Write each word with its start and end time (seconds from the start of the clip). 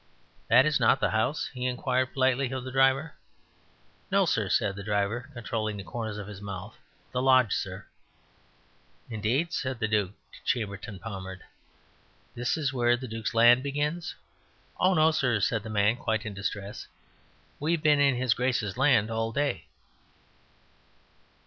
"That 0.47 0.65
is 0.65 0.79
not 0.79 0.99
the 0.99 1.11
house?" 1.11 1.45
he 1.53 1.67
inquired 1.67 2.13
politely 2.13 2.51
of 2.51 2.63
the 2.63 2.71
driver. 2.71 3.13
"No, 4.09 4.25
sir," 4.25 4.49
said 4.49 4.75
the 4.75 4.81
driver, 4.81 5.29
controlling 5.33 5.77
the 5.77 5.83
corners 5.83 6.17
of 6.17 6.25
his 6.25 6.41
mouth. 6.41 6.75
"The 7.11 7.21
lodge, 7.21 7.53
sir." 7.53 7.85
"Indeed," 9.11 9.53
said 9.53 9.77
the 9.77 9.87
Duc 9.87 10.09
de 10.31 10.39
Chambertin 10.43 10.97
Pommard, 10.97 11.41
"that 12.33 12.57
is 12.57 12.73
where 12.73 12.97
the 12.97 13.07
Duke's 13.07 13.35
land 13.35 13.61
begins?" 13.61 14.15
"Oh 14.79 14.95
no, 14.95 15.11
sir," 15.11 15.39
said 15.39 15.61
the 15.61 15.69
man, 15.69 15.97
quite 15.97 16.25
in 16.25 16.33
distress. 16.33 16.87
"We've 17.59 17.83
been 17.83 17.99
in 17.99 18.15
his 18.15 18.33
Grace's 18.33 18.79
land 18.79 19.11
all 19.11 19.31
day." 19.31 19.67